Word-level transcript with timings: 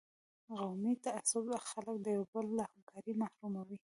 قومي 0.57 0.93
تعصب 1.05 1.45
خلک 1.69 1.95
د 2.01 2.07
یو 2.17 2.23
بل 2.33 2.45
له 2.57 2.63
همکارۍ 2.71 3.13
محروموي. 3.21 3.79